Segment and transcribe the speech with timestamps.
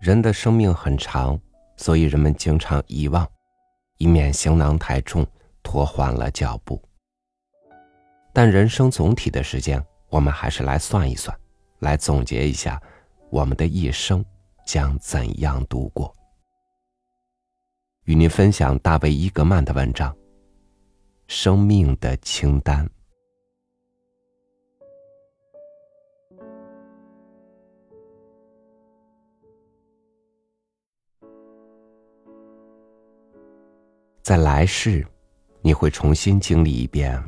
[0.00, 1.38] 人的生命很长，
[1.76, 3.28] 所以人们经常遗忘，
[3.98, 5.26] 以免行囊太重，
[5.62, 6.82] 拖缓了脚步。
[8.32, 11.38] 但人生总体的时间，我们还是来算一算，
[11.80, 12.80] 来总结一下，
[13.28, 14.24] 我们的一生
[14.64, 16.10] 将怎样度过。
[18.04, 20.10] 与您分享大卫·伊格曼的文章
[21.26, 22.86] 《生命的清单》。
[34.30, 35.04] 在来世，
[35.60, 37.20] 你会重新经历一遍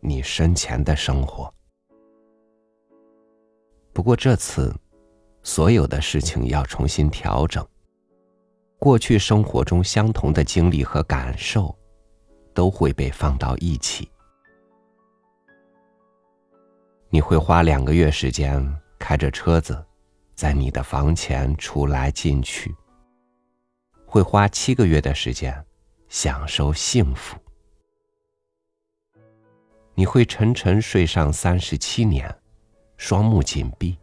[0.00, 1.54] 你生前的生活。
[3.92, 4.74] 不过这次，
[5.44, 7.64] 所有的事情要重新调整。
[8.76, 11.72] 过去生活中相同的经历和感受，
[12.52, 14.10] 都会被放到一起。
[17.08, 18.60] 你会花两个月时间
[18.98, 19.80] 开着车子，
[20.34, 22.74] 在你的房前出来进去。
[24.04, 25.54] 会花七个月的时间。
[26.08, 27.38] 享受幸福，
[29.94, 32.34] 你会沉沉睡上三十七年，
[32.96, 33.98] 双目紧闭。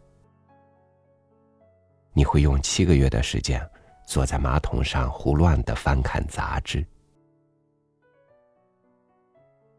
[2.12, 3.68] 你会用七个月的时间
[4.06, 6.86] 坐在马桶上胡乱的翻看杂志。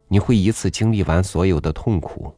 [0.09, 2.35] 你会一次经历完所有的痛苦，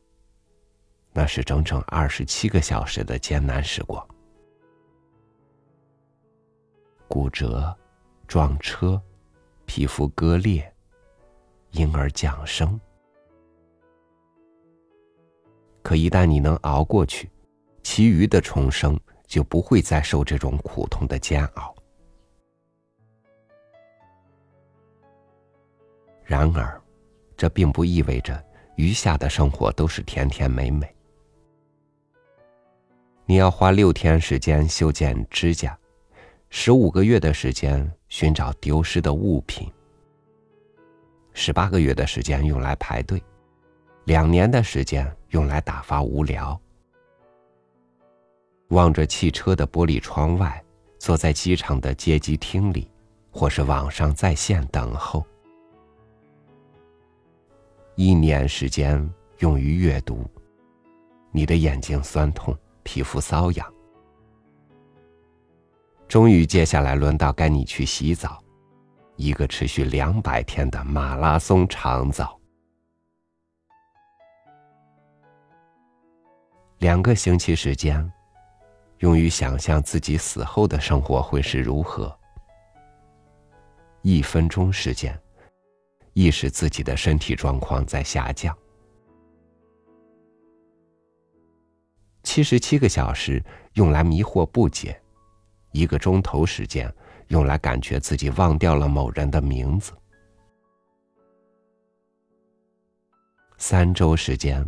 [1.12, 4.08] 那是整整二十七个小时的艰难时光。
[7.08, 7.76] 骨折，
[8.28, 9.02] 撞车。
[9.70, 10.74] 皮肤割裂，
[11.74, 12.80] 婴儿降生。
[15.84, 17.30] 可一旦你能熬过去，
[17.84, 21.76] 其余的重生就不会再受这种苦痛的煎熬。
[26.24, 26.82] 然而，
[27.38, 28.44] 这并不意味着
[28.76, 30.92] 余下的生活都是甜甜美美。
[33.28, 35.78] 你要花六天时间修剪指甲。
[36.52, 39.72] 十五个月的时间寻找丢失的物品，
[41.32, 43.22] 十八个月的时间用来排队，
[44.06, 46.60] 两年的时间用来打发无聊。
[48.70, 50.64] 望着汽车的玻璃窗外，
[50.98, 52.92] 坐在机场的接机厅里，
[53.32, 55.24] 或是网上在线等候。
[57.96, 59.08] 一年时间
[59.38, 60.26] 用于阅读，
[61.32, 63.74] 你的眼睛酸痛，皮肤瘙痒。
[66.10, 68.44] 终于，接下来轮到该你去洗澡，
[69.16, 72.36] 一个持续两百天的马拉松长澡。
[76.80, 78.12] 两个星期时间，
[78.98, 82.18] 用于想象自己死后的生活会是如何。
[84.02, 85.16] 一分钟时间，
[86.14, 88.58] 意识自己的身体状况在下降。
[92.24, 93.44] 七十七个小时
[93.74, 95.00] 用来迷惑不解。
[95.72, 96.92] 一个钟头时间
[97.28, 99.92] 用来感觉自己忘掉了某人的名字，
[103.58, 104.66] 三周时间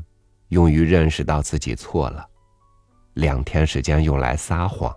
[0.50, 2.28] 用于认识到自己错了，
[3.14, 4.96] 两天时间用来撒谎，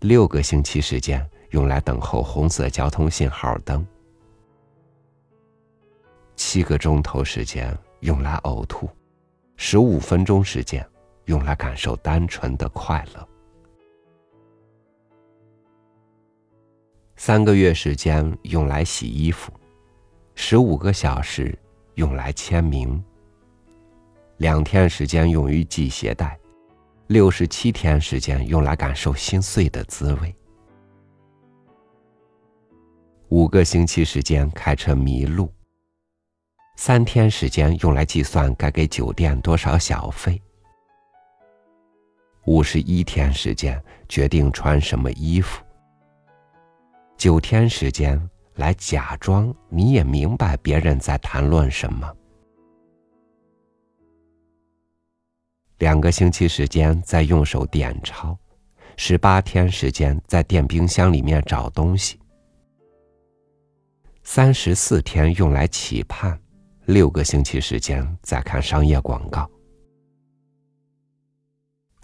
[0.00, 3.86] 六个星期时间用来等候红色交通信号灯，
[6.34, 8.90] 七个钟头时间用来呕吐，
[9.56, 10.84] 十五分钟时间。
[11.26, 13.28] 用来感受单纯的快乐。
[17.16, 19.52] 三个月时间用来洗衣服，
[20.34, 21.56] 十五个小时
[21.94, 23.02] 用来签名。
[24.38, 26.36] 两天时间用于系鞋带，
[27.06, 30.34] 六十七天时间用来感受心碎的滋味。
[33.28, 35.52] 五个星期时间开车迷路。
[36.76, 40.42] 三天时间用来计算该给酒店多少小费。
[42.44, 45.62] 五十一天时间决定穿什么衣服，
[47.16, 48.20] 九天时间
[48.56, 52.12] 来假装你也明白别人在谈论什么，
[55.78, 58.36] 两个星期时间在用手点钞，
[58.96, 62.18] 十八天时间在电冰箱里面找东西，
[64.24, 66.36] 三十四天用来期盼，
[66.86, 69.48] 六个星期时间在看商业广告。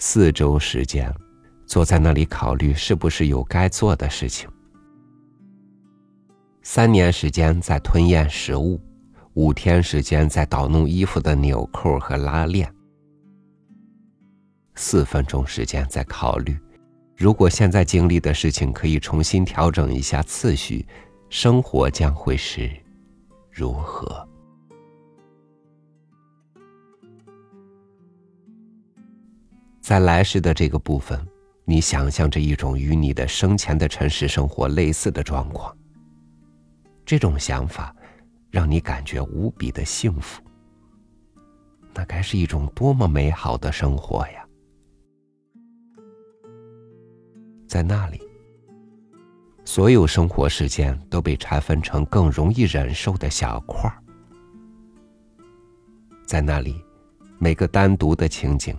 [0.01, 1.13] 四周时间，
[1.67, 4.49] 坐在那里考虑是不是有该做的事情。
[6.63, 8.81] 三年时间在吞咽食物，
[9.35, 12.73] 五天时间在捣弄衣服的纽扣和拉链。
[14.77, 16.57] 四分钟时间在考虑，
[17.17, 20.87] 如果现在经历的事情可以重新调整一下次序，
[21.29, 22.71] 生活将会是
[23.51, 24.27] 如何？
[29.89, 31.19] 在来世的这个部分，
[31.65, 35.75] 你想象着一种与你的生前的尘世生活类似的状况。
[37.07, 37.97] 这种想法
[38.51, 40.43] 让你感觉无比的幸福。
[41.95, 44.47] 那该是一种多么美好的生活呀！
[47.67, 48.21] 在那里，
[49.65, 53.97] 所有生活事件都被拆分成更容易忍受的小块儿。
[56.27, 56.77] 在那里，
[57.39, 58.77] 每个单独的情景，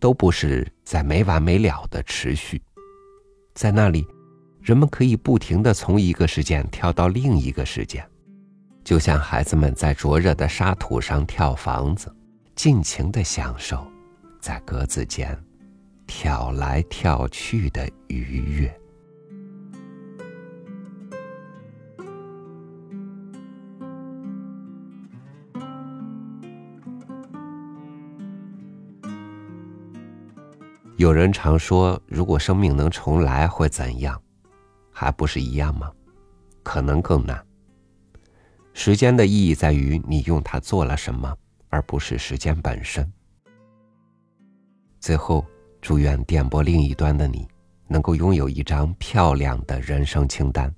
[0.00, 2.60] 都不是在没完没了的持续。
[3.54, 4.04] 在那里，
[4.60, 8.04] 人们可以不停的从一个事件跳到另一个事件，
[8.82, 12.12] 就像孩子们在灼热的沙土上跳房子，
[12.56, 13.86] 尽情的享受
[14.40, 15.38] 在格子间。
[16.06, 18.80] 跳来跳去的愉悦。
[31.00, 34.20] 有人常说，如果生命能重来会怎样？
[34.92, 35.90] 还不是一样吗？
[36.62, 37.42] 可能更难。
[38.74, 41.34] 时间的意义在于你用它做了什么，
[41.70, 43.10] 而不是时间本身。
[45.00, 45.42] 最后。
[45.80, 47.48] 祝愿电波另一端的你，
[47.88, 50.70] 能够拥有一张漂亮的人生清单，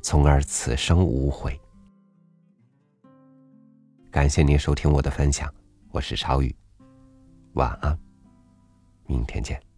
[0.00, 1.60] 从而此生无悔。
[4.10, 5.52] 感谢您收听我的分享，
[5.90, 6.56] 我是超宇，
[7.52, 7.98] 晚安，
[9.10, 9.69] 明天见。